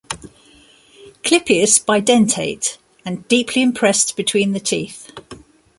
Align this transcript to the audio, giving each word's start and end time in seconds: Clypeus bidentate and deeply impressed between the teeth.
Clypeus 1.23 1.77
bidentate 1.85 2.77
and 3.05 3.27
deeply 3.27 3.61
impressed 3.61 4.17
between 4.17 4.53
the 4.53 4.59
teeth. 4.59 5.11